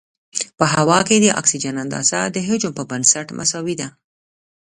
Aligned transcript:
په 0.57 0.65
هوا 0.73 0.99
کې 1.07 1.15
د 1.19 1.25
اکسیجن 1.39 1.75
اندازه 1.83 2.19
د 2.35 2.37
حجم 2.47 2.71
په 2.77 2.83
بنسټ 2.91 3.27
مساوي 3.39 3.75
ده. 3.81 3.87